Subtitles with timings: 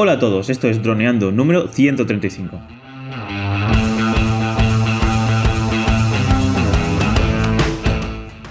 [0.00, 2.60] Hola a todos, esto es Droneando número 135.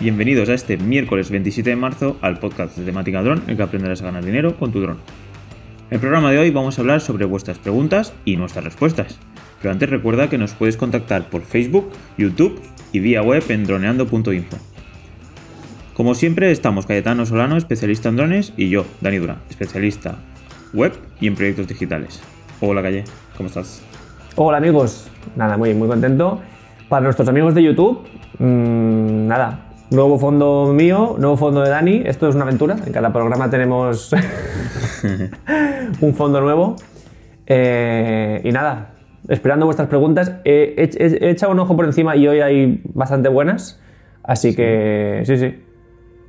[0.01, 4.01] Bienvenidos a este miércoles 27 de marzo al podcast de temática dron en que aprenderás
[4.01, 4.97] a ganar dinero con tu dron.
[5.89, 9.17] En el programa de hoy vamos a hablar sobre vuestras preguntas y nuestras respuestas.
[9.61, 12.61] Pero antes recuerda que nos puedes contactar por Facebook, YouTube
[12.91, 14.57] y vía web en droneando.info.
[15.93, 20.19] Como siempre estamos Cayetano Solano, especialista en drones, y yo, Dani Dura, especialista
[20.73, 22.21] web y en proyectos digitales.
[22.61, 23.03] Hola Calle,
[23.35, 23.81] ¿cómo estás?
[24.35, 26.41] Hola amigos, nada, muy, muy contento.
[26.89, 28.01] Para nuestros amigos de YouTube,
[28.39, 33.11] mmm, nada, nuevo fondo mío, nuevo fondo de Dani, esto es una aventura, en cada
[33.11, 34.13] programa tenemos
[36.01, 36.75] un fondo nuevo.
[37.45, 38.93] Eh, y nada,
[39.29, 43.29] esperando vuestras preguntas, he, he, he, echado un ojo por encima y hoy hay bastante
[43.29, 43.81] buenas,
[44.23, 45.63] así que sí, sí,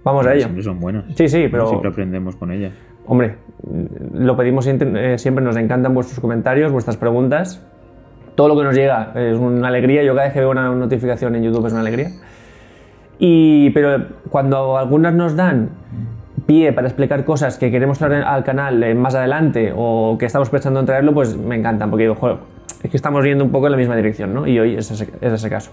[0.05, 0.43] vamos a ello.
[0.43, 1.05] Siempre son buenas.
[1.15, 1.69] Sí, sí, pero...
[1.69, 2.73] Siempre aprendemos con ellas.
[3.09, 3.37] Hombre,
[4.13, 7.65] lo pedimos eh, siempre, nos encantan vuestros comentarios, vuestras preguntas.
[8.35, 10.03] Todo lo que nos llega es una alegría.
[10.05, 12.11] Yo cada vez que veo una notificación en YouTube es una alegría.
[13.19, 15.71] Y, pero cuando algunas nos dan
[16.47, 20.51] pie para explicar cosas que queremos traer al canal eh, más adelante o que estamos
[20.51, 22.39] pensando en traerlo, pues me encantan, porque digo,
[22.83, 24.47] es que estamos yendo un poco en la misma dirección, ¿no?
[24.47, 25.73] Y hoy es ese, es ese caso.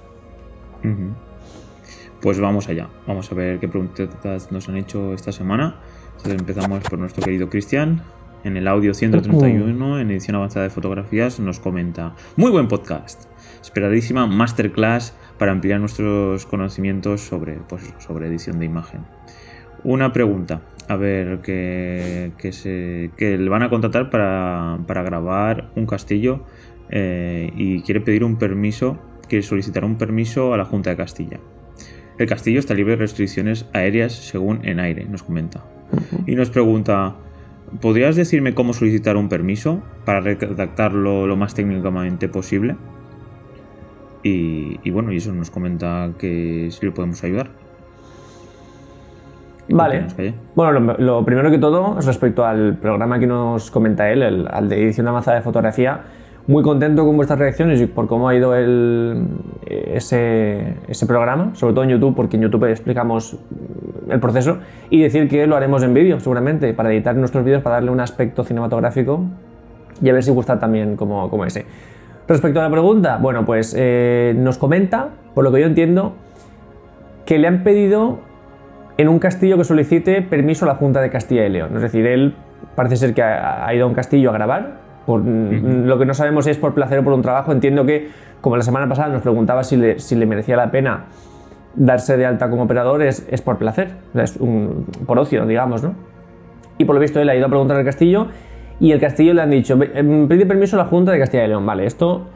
[2.22, 5.76] Pues vamos allá, vamos a ver qué preguntas nos han hecho esta semana.
[6.18, 8.02] Entonces empezamos por nuestro querido Cristian.
[8.44, 13.26] En el audio 131, en edición avanzada de fotografías, nos comenta: Muy buen podcast.
[13.62, 19.02] Esperadísima masterclass para ampliar nuestros conocimientos sobre, pues, sobre edición de imagen.
[19.84, 20.62] Una pregunta.
[20.88, 26.46] A ver, que, que, se, que le van a contratar para, para grabar un castillo
[26.90, 31.40] eh, y quiere pedir un permiso, quiere solicitar un permiso a la Junta de Castilla.
[32.20, 35.66] El castillo está libre de restricciones aéreas según en aire, nos comenta.
[36.26, 37.16] Y nos pregunta,
[37.82, 42.76] ¿podrías decirme cómo solicitar un permiso para redactarlo lo más técnicamente posible?
[44.24, 47.50] Y, y, bueno, y eso nos comenta que si le podemos ayudar.
[49.70, 50.06] Vale.
[50.54, 54.70] Bueno, lo, lo, primero que todo, respecto al programa que nos comenta él, el, al
[54.70, 56.02] de edición avanzada de fotografía,
[56.48, 59.28] muy contento con vuestras reacciones y por cómo ha ido el,
[59.66, 63.38] ese, ese, programa, sobre todo en YouTube, porque en YouTube explicamos
[64.10, 67.76] el proceso, y decir que lo haremos en vídeo, seguramente, para editar nuestros vídeos, para
[67.76, 69.24] darle un aspecto cinematográfico
[70.02, 71.66] y a ver si gusta también como, como ese.
[72.28, 76.14] Respecto a la pregunta, bueno, pues eh, nos comenta, por lo que yo entiendo,
[77.26, 78.20] que le han pedido
[78.98, 81.76] en un castillo que solicite permiso a la Junta de Castilla y León.
[81.76, 82.36] Es decir, él
[82.76, 85.22] parece ser que ha, ha ido a un castillo a grabar, por.
[85.24, 87.52] Lo que no sabemos es por placer o por un trabajo.
[87.52, 88.10] Entiendo que,
[88.42, 91.06] como la semana pasada nos preguntaba si le, si le merecía la pena
[91.76, 95.94] darse de alta como operador, es, es por placer, es un, por ocio, digamos, ¿no?
[96.78, 98.28] Y por lo visto él ha ido a preguntar al castillo
[98.80, 101.66] y el castillo le han dicho, pide permiso a la Junta de Castilla y León.
[101.66, 102.28] Vale, esto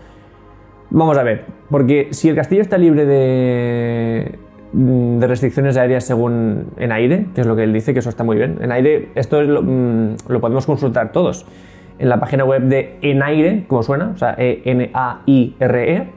[0.89, 4.39] vamos a ver, porque si el castillo está libre de,
[4.71, 8.23] de restricciones aéreas según en aire, que es lo que él dice, que eso está
[8.23, 8.57] muy bien.
[8.61, 11.45] En aire, esto lo, lo podemos consultar todos
[11.99, 16.07] en la página web de Enaire, como suena, o sea, E-N-A-I-R-E, -E,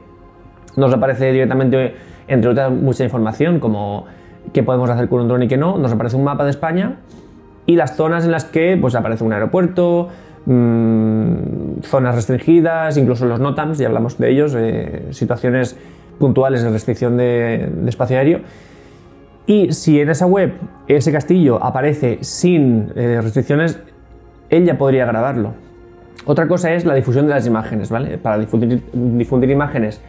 [0.75, 1.95] nos aparece directamente,
[2.27, 4.05] entre otras, mucha información, como
[4.53, 6.97] qué podemos hacer con un dron y qué no, nos aparece un mapa de España
[7.65, 10.09] y las zonas en las que pues, aparece un aeropuerto,
[10.45, 15.77] mmm, zonas restringidas, incluso los NOTAMs, ya hablamos de ellos, eh, situaciones
[16.19, 18.41] puntuales de restricción de, de espacio aéreo.
[19.45, 20.53] Y si en esa web
[20.87, 23.79] ese castillo aparece sin eh, restricciones,
[24.49, 25.53] él ya podría grabarlo.
[26.25, 28.17] Otra cosa es la difusión de las imágenes, ¿vale?
[28.17, 28.81] Para difundir,
[29.51, 30.01] imágenes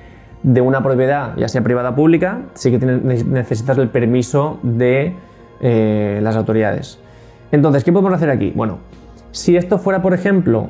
[0.42, 5.15] de una propiedad, ya sea privada o pública, sí que necesitas el permiso de
[5.60, 7.00] eh, las autoridades.
[7.50, 8.53] Entonces, ¿qué podemos hacer aquí?
[8.54, 8.78] Bueno,
[9.32, 10.69] si esto fuera, por ejemplo,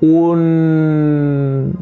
[0.00, 1.74] un,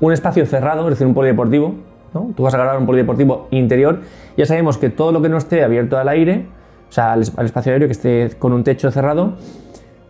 [0.00, 1.74] un espacio cerrado, es decir, un polideportivo,
[2.12, 2.32] ¿no?
[2.36, 4.00] Tú vas a grabar un polideportivo interior,
[4.36, 6.46] ya sabemos que todo lo que no esté abierto al aire,
[6.88, 9.34] o sea, al, al espacio aéreo que esté con un techo cerrado,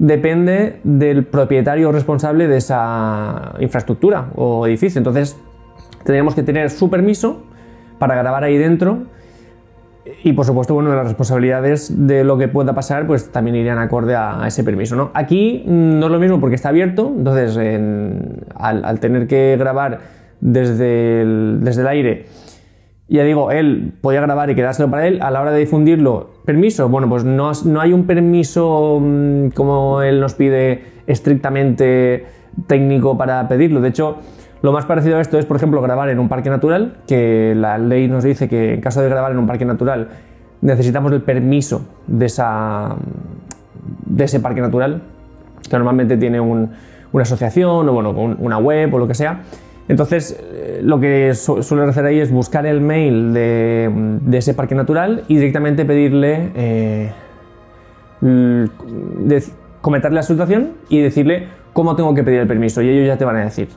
[0.01, 4.99] depende del propietario responsable de esa infraestructura o edificio.
[4.99, 5.37] Entonces,
[6.05, 7.43] tendríamos que tener su permiso
[7.99, 9.03] para grabar ahí dentro
[10.25, 14.17] y, por supuesto, bueno, las responsabilidades de lo que pueda pasar, pues también irían acorde
[14.17, 14.97] a, ese permiso.
[14.97, 15.11] ¿no?
[15.13, 20.01] Aquí no es lo mismo porque está abierto, entonces, en, al, tener que grabar
[20.41, 21.27] desde
[21.61, 22.27] desde el aire,
[23.17, 25.21] ya digo, él podía grabar y quedárselo para él.
[25.21, 26.89] A la hora de difundirlo, permiso.
[26.89, 32.27] Bueno, pues no, no hay un permiso mmm, como él nos pide estrictamente
[32.69, 33.81] técnico para pedirlo.
[33.81, 34.19] De hecho,
[34.63, 37.79] lo más parecido a esto es, por ejemplo, grabar en un parque natural, que la
[37.79, 40.09] ley nos dice que en caso de grabar en un parque natural
[40.61, 42.95] necesitamos el permiso de esa,
[44.07, 45.03] de ese parque natural,
[45.69, 46.69] que normalmente tiene una
[47.23, 49.41] asociación o bueno, una web o lo que sea.
[49.89, 55.25] Entonces, eh, lo que suele hacer ahí es buscar el mail de, ese parque natural
[55.29, 57.11] y directamente pedirle, eh,
[59.81, 62.83] comentarle la situación y decirle cómo tengo que pedir el permiso.
[62.83, 63.69] Y ellos ya te van a decir,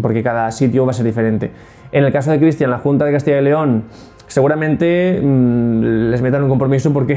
[0.00, 1.50] porque cada sitio va a ser diferente.
[1.90, 3.84] En el caso de Cristian, la Junta de Castilla y León
[4.32, 7.16] seguramente mm, les metan un compromiso porque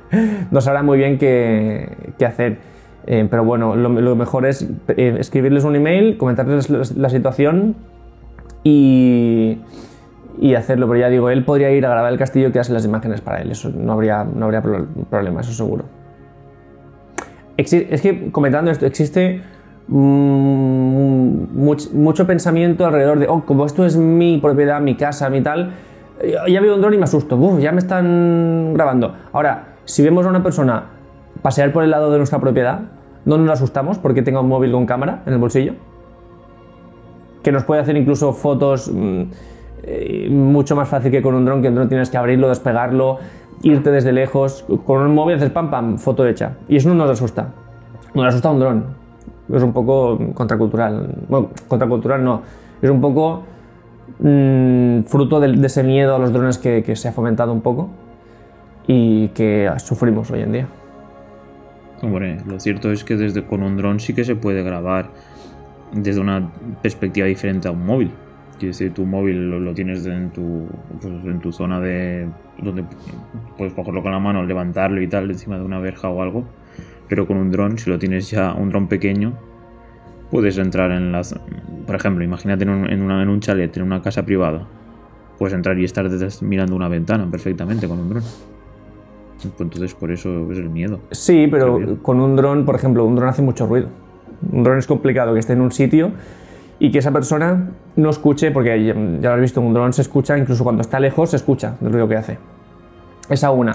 [0.50, 1.88] no sabrán muy bien qué,
[2.26, 2.58] hacer.
[3.06, 7.76] Eh, pero bueno, lo, mejor es eh, escribirles un email, comentarles la, situación
[8.64, 9.58] y,
[10.40, 10.88] y, hacerlo.
[10.88, 13.40] Pero ya digo, él podría ir a grabar el castillo que hace las imágenes para
[13.42, 13.52] él.
[13.52, 15.84] Eso no habría, no habría problema, eso seguro.
[17.56, 17.70] es
[18.02, 19.40] que comentando esto, existe
[19.86, 21.56] mm,
[21.92, 25.74] mucho, pensamiento alrededor de, oh, como esto es mi propiedad, mi casa, mi tal,
[26.48, 29.14] ya veo un dron y me asusto, Uf, ya me están grabando.
[29.32, 30.86] Ahora, si vemos a una persona
[31.42, 32.80] pasear por el lado de nuestra propiedad,
[33.26, 35.74] no nos asustamos porque tenga un móvil con cámara en el bolsillo,
[37.42, 39.22] que nos puede hacer incluso fotos mm,
[39.82, 43.18] eh, mucho más fácil que con un dron, que un dron tienes que abrirlo, despegarlo,
[43.62, 44.64] irte desde lejos.
[44.84, 46.56] Con un móvil haces pam pam, foto hecha.
[46.68, 47.48] Y eso no nos asusta.
[48.14, 48.84] Nos asusta un dron.
[49.52, 51.14] Es un poco contracultural.
[51.28, 52.42] Bueno, contracultural no.
[52.80, 53.42] Es un poco
[54.20, 57.88] mm, fruto de, ese miedo a los drones que se ha fomentado un poco
[58.86, 60.68] y que sufrimos hoy en día.
[62.02, 65.10] Hombre, lo cierto es que desde con un dron sí que se puede grabar
[65.92, 66.52] desde una
[66.82, 68.10] perspectiva diferente a un móvil.
[68.58, 70.66] Quiere decir, tu móvil lo, tienes en tu,
[71.00, 72.26] pues, en tu zona de
[72.58, 72.84] donde
[73.56, 76.44] puedes cogerlo con la mano, levantarlo y tal encima de una verja o algo.
[77.08, 79.34] Pero con un dron, si lo tienes ya un dron pequeño,
[80.30, 81.38] puedes entrar en las...
[81.86, 84.66] Por ejemplo, imagínate en un, en, en un chalet, en una casa privada.
[85.38, 86.08] Puedes entrar y estar
[86.40, 88.22] mirando una ventana perfectamente con un dron.
[89.36, 91.00] Pues entonces por eso es el miedo.
[91.10, 93.88] Sí, pero con un dron, por ejemplo, un dron hace mucho ruido.
[94.50, 96.12] Un dron es complicado que esté en un sitio
[96.78, 100.36] y que esa persona no escuche, porque ya, lo has visto, un dron se escucha,
[100.36, 102.38] incluso cuando está lejos se escucha el ruido que hace.
[103.28, 103.74] Esa una.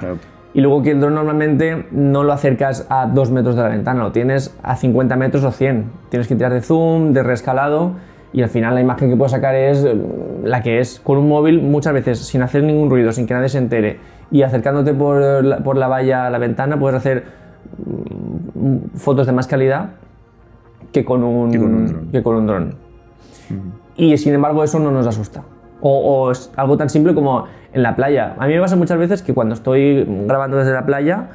[0.53, 4.03] Y luego que el dron normalmente no lo acercas a dos metros de la ventana,
[4.03, 5.85] lo tienes a 50 metros o 100.
[6.09, 7.93] Tienes que tirar de zoom, de rescalado
[8.33, 9.85] y al final la imagen que puedes sacar es
[10.43, 10.99] la que es.
[10.99, 13.99] Con un móvil muchas veces sin hacer ningún ruido, sin que nadie se entere
[14.31, 17.25] y acercándote por la, por la valla a la ventana puedes hacer
[17.85, 19.91] mm, fotos de más calidad
[20.91, 22.75] que con un, que con un dron.
[23.97, 25.43] Y sin embargo eso no nos asusta.
[25.81, 28.35] O, o, es algo tan simple como en la playa.
[28.38, 31.29] A mí me pasa muchas veces que cuando estoy grabando desde la playa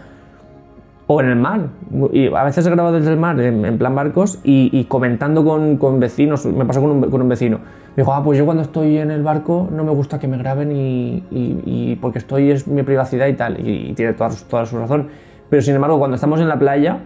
[1.08, 1.69] o en el mar,
[2.12, 6.00] y a veces he grabado desde el mar en, plan barcos y, comentando con, con,
[6.00, 7.61] vecinos, me pasó con un, con un vecino
[7.97, 10.37] me dijo, ah, pues yo cuando estoy en el barco no me gusta que me
[10.37, 15.08] graben y, porque estoy es mi privacidad y tal, y, tiene toda, toda, su razón.
[15.49, 16.99] Pero sin embargo, cuando estamos en la playa,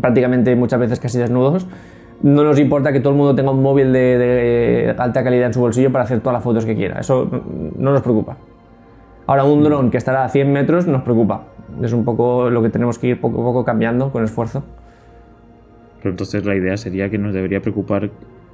[0.00, 1.68] prácticamente muchas veces casi desnudos,
[2.20, 5.60] no nos importa que todo el mundo tenga un móvil de, alta calidad en su
[5.60, 6.98] bolsillo para hacer todas las fotos que quiera.
[6.98, 7.28] Eso
[7.76, 8.36] no nos preocupa.
[9.28, 11.42] Ahora, un dron que estará a 100 metros nos preocupa.
[11.82, 14.62] Es un poco lo que tenemos que ir poco a poco cambiando con esfuerzo.
[15.98, 18.10] Pero entonces la idea sería que nos debería preocupar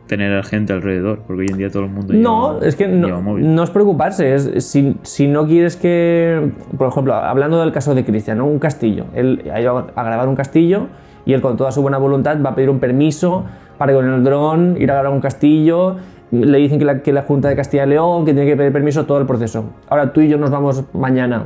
[0.08, 3.22] tener a gente alrededor, porque hoy en día todo el mundo No, es que no,
[3.22, 8.04] no, es preocuparse, es si, si, no quieres que, por ejemplo, hablando del caso de
[8.04, 10.86] Cristian, un castillo, él ha ido a grabar un castillo
[11.24, 13.44] y él con toda su buena voluntad va a pedir un permiso
[13.76, 15.96] para con el dron ir a grabar un castillo,
[16.32, 18.72] le dicen que la, que la Junta de Castilla y León, que tiene que pedir
[18.72, 19.64] permiso, todo el proceso.
[19.88, 21.44] Ahora tú y yo nos vamos mañana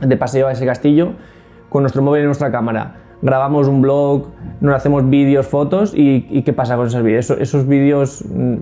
[0.00, 1.12] de paseo a ese castillo
[1.68, 4.28] con nuestro móvil y nuestra cámara grabamos un blog,
[4.60, 7.30] nos hacemos vídeos, fotos y, ¿qué pasa con esos vídeos?
[7.30, 8.56] ¿Esos, vídeos mm,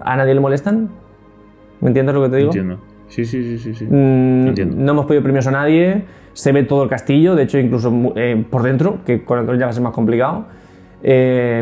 [0.00, 0.88] a, nadie le molestan?
[1.80, 2.48] ¿Me entiendes lo que te digo?
[2.48, 2.78] Entiendo.
[3.08, 3.74] Sí, sí, sí, sí.
[3.74, 3.84] sí.
[3.84, 7.92] Mm, no hemos pedido premios a nadie, se ve todo el castillo, de hecho incluso
[8.16, 10.46] eh, por dentro, que con el ya va a ser más complicado.
[11.02, 11.60] Eh,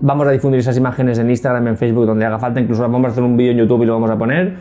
[0.00, 3.08] vamos a difundir esas imágenes en Instagram, en Facebook, donde haga falta, incluso vamos a
[3.08, 4.54] hacer un vídeo en YouTube y lo vamos a poner.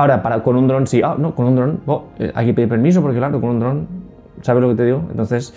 [0.00, 2.54] Ahora, para, con un dron sí, ah, no, con un dron, oh, eh, hay que
[2.54, 3.86] pedir permiso porque claro, con un dron,
[4.40, 5.04] ¿sabes lo que te digo?
[5.10, 5.52] Entonces,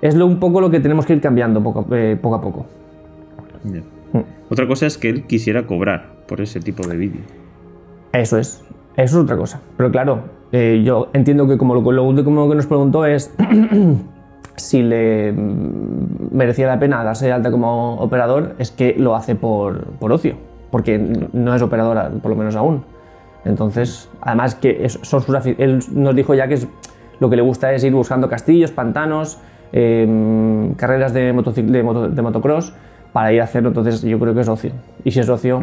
[0.00, 2.66] es lo, un poco lo que tenemos que ir cambiando poco, eh, poco a poco.
[3.64, 4.18] Mm.
[4.50, 7.22] Otra cosa es que él quisiera cobrar por ese tipo de vídeo.
[8.12, 8.62] Eso es,
[8.96, 9.60] eso es otra cosa.
[9.76, 10.20] Pero claro,
[10.52, 13.34] eh, yo entiendo que como lo, lo último que nos preguntó es
[14.56, 15.32] si le
[16.30, 20.36] merecía la pena darse de alta como operador, es que lo hace por, por ocio,
[20.70, 21.00] porque
[21.32, 22.84] no es operadora, por lo menos aún.
[23.44, 26.58] Entonces, además que son sus él nos dijo ya que
[27.20, 29.38] lo que le gusta es ir buscando castillos, pantanos,
[29.70, 32.72] Em, carreras de, de, motocross
[33.12, 34.72] para ir a hacerlo, entonces yo creo que es ocio.
[35.04, 35.60] Y si es ocio,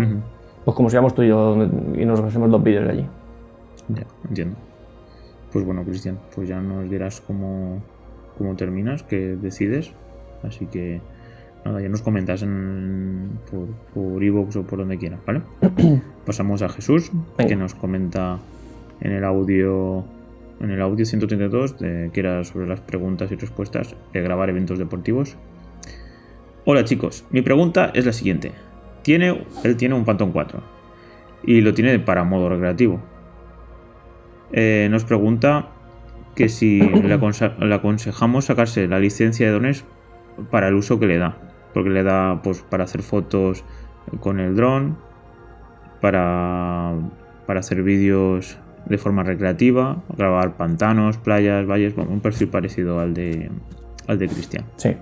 [0.63, 1.55] pues como si vamos tú y yo
[1.96, 3.05] y nos hacemos dos vídeos de allí.
[3.89, 4.58] Ya, entiendo.
[5.51, 7.82] Pues bueno, Cristian, pues ya nos dirás cómo,
[8.38, 9.91] cómo terminas, qué decides.
[10.44, 11.01] Así que
[11.65, 15.41] nada, ya nos comentas en, por, por o por donde quieras, ¿vale?
[16.25, 17.50] Pasamos a Jesús, Venga.
[17.50, 18.39] que nos comenta
[19.01, 20.05] en el audio
[20.62, 24.79] en el audio 132, de, que era sobre las preguntas y respuestas de grabar eventos
[24.79, 25.36] deportivos.
[26.63, 28.53] Hola chicos, mi pregunta es la siguiente.
[29.03, 30.60] Tiene, él tiene un Phantom 4
[31.43, 33.01] y lo tiene para modo recreativo.
[34.53, 35.67] Eh, nos pregunta
[36.36, 39.84] que si le, aconse- le aconsejamos sacarse la licencia de drones
[40.51, 41.38] para el uso que le da.
[41.75, 43.65] Porque le da pues, para hacer fotos
[44.22, 44.98] con el dron,
[46.00, 46.94] para,
[47.46, 53.13] para hacer vídeos de forma recreativa, grabar pantanos, playas, valles, bueno, un perfil parecido al
[53.13, 53.51] de,
[54.08, 54.63] al de Cristian.
[54.77, 54.96] Sí.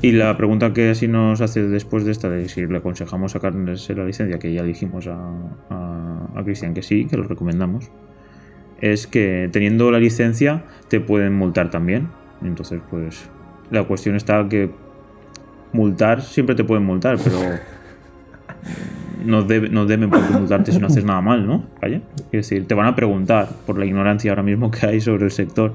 [0.00, 3.94] Y la pregunta que así nos hace después de esta, de si le aconsejamos sacarse
[3.94, 5.18] la licencia, que ya dijimos a,
[5.68, 7.90] a, a Cristian que sí, que lo recomendamos,
[8.80, 12.08] es que teniendo la licencia te pueden multar también.
[12.42, 13.28] Entonces, pues
[13.70, 14.70] la cuestión está que
[15.74, 17.36] multar siempre te pueden multar, pero
[19.24, 21.64] no, debe- no deben por multarte si no haces nada mal, ¿no?
[21.82, 22.00] Vaya.
[22.26, 25.30] Es decir, te van a preguntar por la ignorancia ahora mismo que hay sobre el
[25.30, 25.72] sector.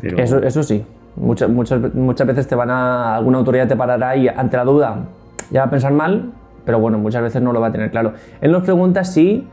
[0.00, 0.82] Pero Eso, eso sí.
[1.16, 3.16] Muchas, muchas, muchas veces te van a.
[3.16, 5.04] alguna autoridad te parará y ante la duda
[5.50, 6.32] ya va a pensar mal,
[6.64, 8.14] pero bueno, muchas veces no lo va a tener claro.
[8.40, 9.46] Él nos pregunta si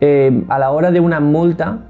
[0.00, 1.80] eh, a la hora de una multa.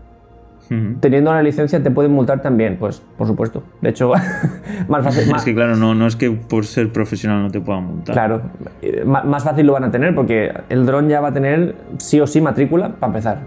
[1.01, 2.77] Teniendo la licencia, te pueden multar también.
[2.79, 3.63] Pues por supuesto.
[3.81, 4.11] De hecho,
[4.89, 5.31] más fácil.
[5.31, 8.15] más- Es que claro, no, no es que por ser profesional no te puedan multar.
[8.15, 8.43] Claro,
[8.83, 12.21] eh, más fácil lo van a tener porque el dron ya va a tener sí
[12.21, 13.39] o sí matrícula para empezar.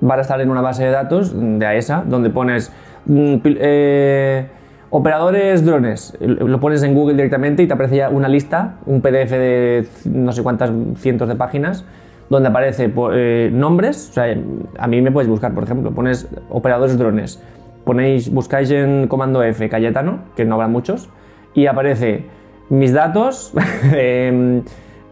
[0.00, 2.72] Van a estar en una base de datos de AESA donde pones
[3.06, 4.46] mm, eh,
[4.90, 6.16] operadores drones.
[6.20, 10.32] Lo pones en Google directamente y te aparece ya una lista, un PDF de no
[10.32, 11.84] sé cuántas cientos de páginas
[12.30, 14.10] donde aparece eh, nombres.
[14.10, 14.36] O sea,
[14.78, 17.42] a mí me puedes buscar, por ejemplo, pones operadores drones.
[17.84, 21.08] Ponéis, buscáis en comando F Cayetano, que no habrá muchos,
[21.54, 22.26] y aparece
[22.68, 23.52] mis datos,
[23.92, 24.62] em,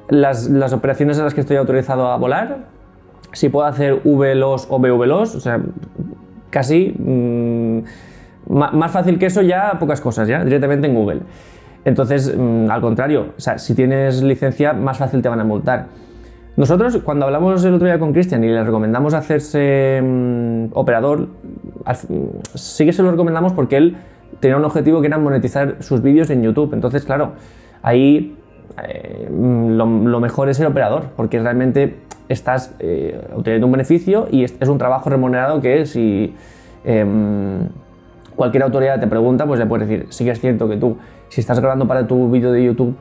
[0.08, 2.66] las, las operaciones a las que estoy autorizado a volar,
[3.32, 5.60] si puedo hacer VLOS o VVLOS, o sea,
[6.50, 7.80] casi mm,
[8.48, 11.20] más fácil que eso ya pocas cosas, ya directamente en Google.
[11.84, 15.86] Entonces, mm, al contrario, o sea, si tienes licencia, más fácil te van a multar.
[16.56, 21.28] Nosotros, cuando hablamos el otro día con Cristian y le recomendamos hacerse mm, operador,
[22.54, 23.96] sí que se lo recomendamos porque él
[24.40, 26.72] tenía un objetivo que era monetizar sus vídeos en YouTube.
[26.72, 27.32] Entonces, claro,
[27.82, 28.36] ahí
[28.88, 29.86] eh, lo,
[30.20, 31.98] mejor es ser operador, porque realmente
[32.30, 36.34] estás eh, obteniendo un beneficio y es, es un trabajo remunerado que si
[36.84, 37.68] em,
[38.34, 40.96] cualquier autoridad te pregunta, pues le puedes decir, sí que es cierto que tú,
[41.28, 42.96] si estás grabando para tu vídeo de YouTube,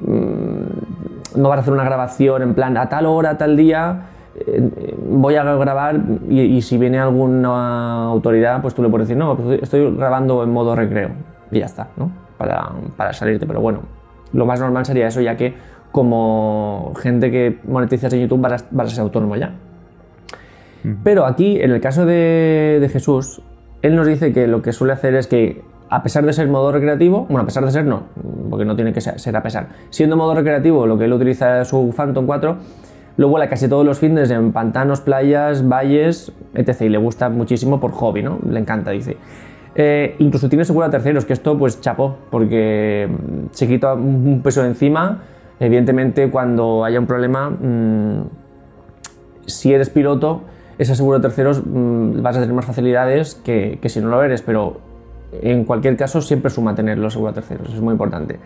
[0.00, 4.02] mm, no vas a hacer una grabación en plan a tal hora, a tal día,
[4.34, 9.18] eh, voy a grabar y, y si viene alguna autoridad, pues tú le puedes decir,
[9.18, 11.10] no, pues estoy grabando en modo recreo
[11.50, 12.10] y ya está, ¿no?
[12.36, 13.80] Para, para salirte, pero bueno,
[14.32, 15.54] lo más normal sería eso, ya que
[15.90, 19.54] como gente que monetizas en YouTube vas a, vas a ser autónomo ya.
[21.02, 23.42] Pero aquí, en el caso de, de Jesús,
[23.82, 26.72] él nos dice que lo que suele hacer es que, a pesar de ser modo
[26.72, 28.04] recreativo, bueno, a pesar de ser no,
[28.50, 31.68] porque no tiene que ser, a pesar, siendo modo recreativo, lo que él utiliza es
[31.68, 32.56] su Phantom 4,
[33.16, 36.82] lo vuela casi todos los fines en pantanos, playas, valles, etc.
[36.82, 38.38] Y le gusta muchísimo por hobby, ¿no?
[38.48, 39.16] Le encanta, dice.
[39.74, 44.40] Eh, incluso tiene seguro a terceros, que esto pues chapó, porque mm, se quita un
[44.42, 45.22] peso de encima.
[45.58, 48.22] Evidentemente, cuando haya un problema, mm,
[49.46, 50.42] si eres piloto,
[50.78, 54.22] ese seguro de terceros mm, vas a tener más facilidades que, que si no lo
[54.22, 54.80] eres, pero
[55.32, 58.38] en cualquier caso siempre suma tener los seguros de terceros, es muy importante.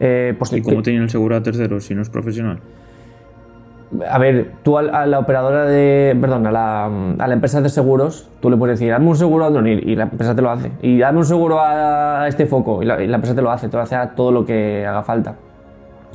[0.00, 2.60] Eh, pues, ¿Y cómo tiene el seguro a terceros si no es profesional?
[4.08, 6.16] a ver, tú a, la operadora de.
[6.20, 9.44] Perdón, a la, a la empresa de seguros, tú le puedes decir, hazme un seguro
[9.44, 10.72] a Andronir y la empresa te lo hace.
[10.82, 13.68] Y hazme un seguro a este foco y la, y la empresa te lo hace,
[13.68, 15.36] te lo hace a todo lo que haga falta.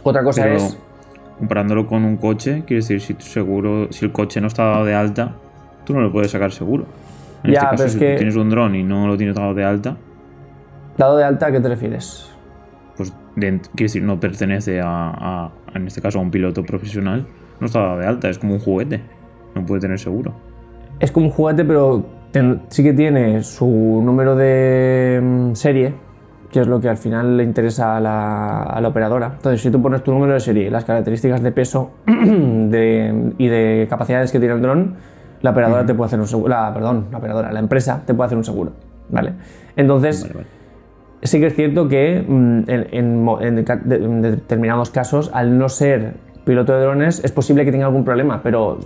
[0.04, 0.78] Otra cosa Pero es.
[1.38, 4.86] comparándolo con un coche, quiere decir, si tu seguro, si el coche no está dado
[4.86, 5.34] de alta,
[5.86, 6.86] tú no le puedes sacar seguro.
[7.44, 9.18] En Ya, este caso, pero es si que- tú tienes un dron y no lo
[9.18, 9.98] tienes dado de alta,
[10.98, 12.30] ¿Dado de alta a qué te refieres?
[12.98, 17.26] pues de- quiere decir, no pertenece a, a- en este caso, a un piloto profesional,
[17.60, 19.02] no está dado de alta, es como un juguete,
[19.56, 20.34] no puede tener seguro.
[21.00, 23.66] Es como un juguete, pero ten- sí que tiene su
[24.04, 25.94] número de mm, serie,
[26.52, 29.32] que es lo que al final le interesa a la, a la operadora.
[29.38, 33.88] Entonces, si tú pones tu número de serie, las características de peso de- y de
[33.90, 34.96] capacidades que tiene el dron,
[35.42, 36.50] la operadora te puede hacer un seguro.
[36.50, 38.72] La, perdón, la operadora, la empresa te puede hacer un seguro.
[39.10, 39.34] ¿Vale?
[39.76, 40.48] Entonces, Vale, vale.
[41.24, 43.66] sí que es cierto que mm, en, en
[44.00, 46.14] en determinados casos, al no ser
[46.46, 48.80] piloto de drones, es posible que tenga algún problema, pero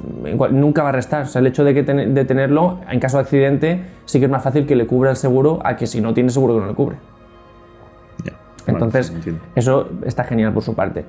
[0.51, 1.23] nunca va a restar.
[1.23, 4.25] O sea, el hecho de, que ten- de tenerlo, en caso de accidente, sí que
[4.25, 6.59] es más fácil que le cubra el seguro a que si no tiene seguro que
[6.61, 6.97] no le cubre.
[8.25, 8.33] Ya.
[8.67, 9.13] Entonces,
[9.55, 11.05] eso está genial por su parte.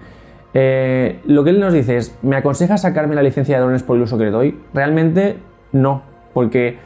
[0.59, 3.99] Eh, lo que él nos dice es, ¿me aconseja sacarme la licencia de drones por
[3.99, 4.59] el uso que le doy?
[4.73, 5.37] Realmente
[5.73, 6.01] no,
[6.33, 6.79] porque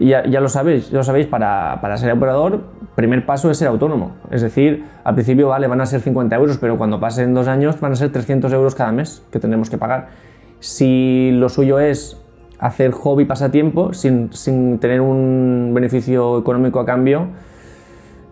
[0.00, 2.62] ya, lo sabéis, ya lo sabéis, para, para ser operador,
[2.94, 4.12] primer paso es ser autónomo.
[4.30, 7.78] Es decir, al principio vale, van a ser 50 euros, pero cuando pasen dos años
[7.80, 10.08] van a ser 300 euros cada mes que tendremos que pagar.
[10.60, 12.18] Si lo suyo es
[12.60, 17.26] hacer hobby pasatiempo sin, sin tener un beneficio económico a cambio,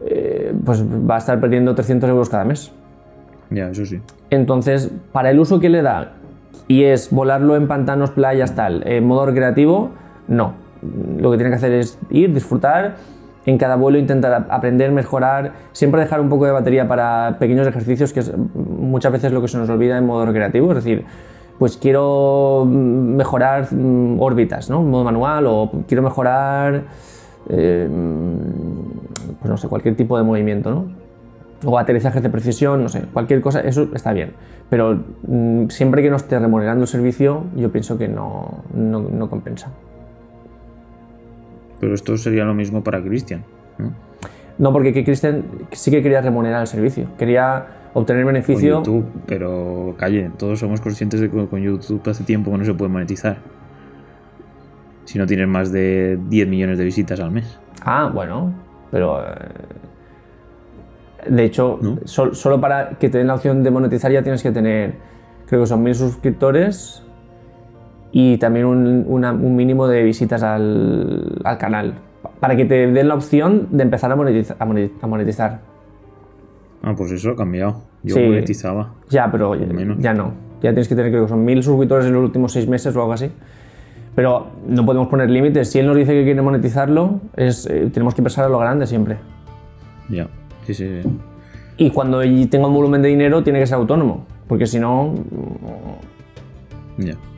[0.07, 2.73] eh, pues va a estar perdiendo 300 euros cada mes.
[3.51, 4.01] Ya, eso sí.
[4.31, 6.13] Entonces, para el uso que le da,
[6.69, 9.91] y es volarlo en pantanos, playas, tal, en modo recreativo,
[10.29, 10.55] no.
[11.19, 12.95] Lo que tiene que hacer es ir, disfrutar,
[13.47, 17.67] en cada vuelo intentar ap- aprender, mejorar, siempre dejar un poco de batería para pequeños
[17.67, 21.05] ejercicios, que es muchas veces lo que se nos olvida en modo recreativo, es decir,
[21.59, 24.81] pues quiero mm, mejorar mm, órbitas, ¿no?
[24.81, 26.83] En modo manual, o quiero mejorar,
[27.49, 30.85] eh, mm, pues no sé, cualquier tipo de movimiento, ¿no?
[31.65, 34.33] O aterrizajes de precisión, no sé, cualquier cosa, eso está bien.
[34.71, 39.29] Pero mm, siempre que no esté remunerando el servicio, yo pienso que no, no, no
[39.29, 39.71] compensa.
[41.81, 43.45] Pero esto sería lo mismo para Cristian.
[43.79, 43.93] ¿no?
[44.59, 48.79] No, porque que Christian sí que quería remunerar el servicio, quería obtener Con beneficio.
[48.79, 52.75] YouTube, pero calle, todos somos conscientes de que con YouTube hace tiempo que no se
[52.75, 53.39] puede monetizar.
[55.05, 57.59] Si no tienes más de 10 millones de visitas al mes.
[57.83, 58.53] Ah, bueno,
[58.91, 59.21] pero.
[59.27, 59.35] eh,
[61.29, 61.99] De hecho, ¿No?
[62.05, 64.95] sol- solo para que te den la opción de monetizar ya tienes que tener,
[65.47, 67.03] creo que son mil suscriptores
[68.13, 71.95] y también un, una- un mínimo de visitas al, al canal.
[72.41, 75.61] Para que te den la opción de empezar a monetiza- a moneti- a monetizar.
[76.83, 77.83] Ah, pues eso ha cambiado.
[78.03, 78.23] Yo Sí.
[78.23, 78.95] monetizaba.
[79.11, 79.67] Ya, pero ya,
[79.99, 80.33] ya no.
[80.63, 83.01] Ya tienes que tener, creo que son mil suscriptores en los últimos seis meses o
[83.01, 83.31] algo así.
[84.15, 85.71] Pero no podemos poner límites.
[85.71, 88.87] Si él nos dice que quiere monetizarlo, es, eh, tenemos que pensar a lo grande
[88.87, 89.19] siempre.
[90.09, 90.27] Ya.
[90.75, 91.03] Sí, sí.
[91.03, 91.09] sí.
[91.77, 94.27] Y cuando tenga un volumen de dinero, tiene que ser autónomo.
[94.47, 95.15] Porque si no.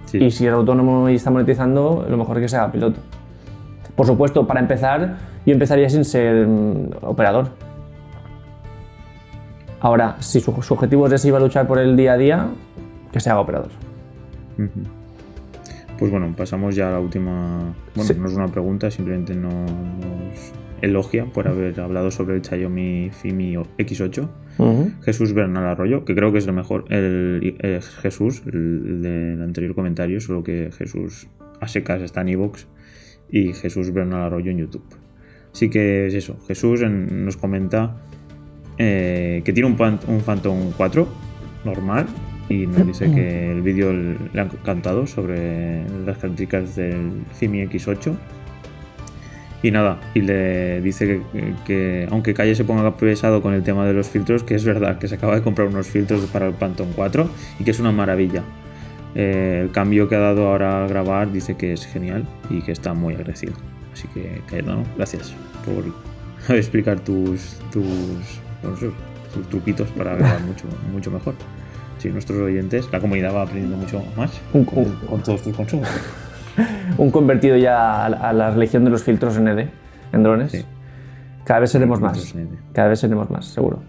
[0.06, 0.18] Sí.
[0.18, 3.00] y si es autónomo y está monetizando, lo mejor es que sea piloto.
[3.94, 5.16] Por supuesto, para empezar,
[5.46, 7.48] yo empezaría sin ser mm, operador.
[9.80, 12.46] Ahora, si su, su objetivo es ese va a luchar por el día a día,
[13.12, 13.70] que se haga operador.
[15.98, 17.74] Pues bueno, pasamos ya a la última.
[17.94, 18.14] Bueno, Sí.
[18.18, 23.54] no es una pregunta, simplemente no- nos elogia por haber hablado sobre el Xiaomi Fimi
[23.56, 24.28] X8.
[24.58, 24.90] Ujú.
[25.02, 29.74] Jesús Bernal Arroyo, que creo que es el mejor, el, eh, Jesús, el del anterior
[29.74, 31.28] comentario, solo que Jesús
[31.60, 32.66] a secas está en iVoox
[33.30, 34.84] y Jesús Bernal Arroyo en YouTube.
[35.54, 38.02] Así que es eso, Jesús en- nos comenta
[38.78, 41.06] eh, que tiene un, pan- un Phantom 4
[41.64, 42.06] normal
[42.48, 48.14] y nos dice que el vídeo le ha encantado sobre las características del Fimi X8
[49.62, 53.86] y nada, y le dice que, que aunque Calle se ponga pesado con el tema
[53.86, 56.54] de los filtros, que es verdad que se acaba de comprar unos filtros para el
[56.54, 57.28] Phantom 4
[57.60, 58.42] y que es una maravilla.
[59.14, 62.72] Eh, el cambio que ha dado ahora al grabar dice que es genial y que
[62.72, 63.52] está muy agradecido.
[63.92, 65.34] Así que, Cayetano, gracias
[65.66, 65.84] por
[66.56, 67.84] explicar tus, tus,
[68.62, 68.90] no sé,
[69.34, 71.34] tus truquitos para grabar mucho, mucho mejor.
[71.98, 75.86] Sí, nuestros oyentes, la comunidad va aprendiendo mucho más con, un- con todos tus consejos.
[76.98, 79.68] Un convertido ya a, a la religión de los filtros ND
[80.12, 80.52] en drones.
[80.52, 80.64] Sí.
[81.44, 82.34] Cada vez seremos más.
[82.72, 83.82] Cada vez seremos más, seguro.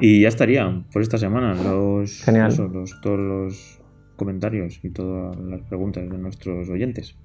[0.00, 2.52] Y ya estaría por esta semana los, Genial.
[2.52, 3.80] eso, los- todos los
[4.16, 7.16] comentarios y todas las preguntas de nuestros oyentes.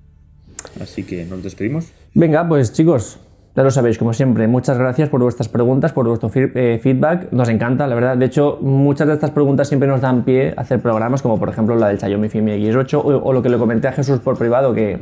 [0.82, 1.92] Así que nos despedimos.
[2.14, 3.20] Venga, pues chicos,
[3.56, 7.32] ya lo sabéis, como siempre, muchas gracias por vuestras preguntas, por vuestro eh, feedback.
[7.32, 8.18] Nos encanta, la verdad.
[8.18, 11.50] De hecho, muchas de estas preguntas siempre nos dan pie a hacer programas, como por
[11.50, 14.38] ejemplo la del Xiaomi Fimi X8 o, o lo que le comenté a Jesús por
[14.38, 15.00] privado, que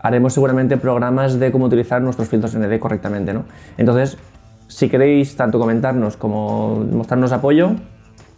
[0.00, 3.44] haremos seguramente programas de cómo utilizar nuestros filtros ND correctamente, ¿no?
[3.78, 4.18] Entonces,
[4.66, 7.72] si queréis tanto comentarnos como mostrarnos apoyo,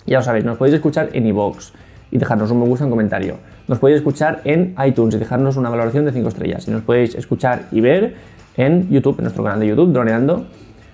[0.07, 1.73] ya lo sabéis, nos podéis escuchar en iVoox
[2.11, 3.37] y dejarnos un me gusta en comentario.
[3.67, 6.69] Nos podéis escuchar en iTunes y dejarnos una valoración de 5 estrellas.
[6.69, 8.15] Y nos podéis escuchar y ver
[8.57, 10.47] en YouTube, en nuestro canal de YouTube, Droneando,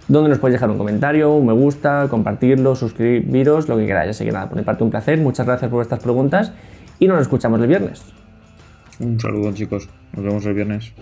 [0.08, 4.10] donde nos podéis dejar un comentario, un me gusta, compartirlo, suscribiros, lo que queráis.
[4.10, 6.52] Así que nada, por mi parte un placer, muchas gracias por vuestras preguntas
[6.98, 8.02] y nos escuchamos el viernes.
[9.00, 9.88] Un saludo chicos.
[10.12, 10.92] Nos vemos el viernes.